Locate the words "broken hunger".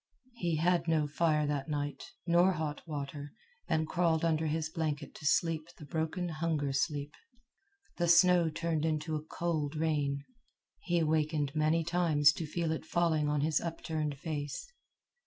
5.85-6.73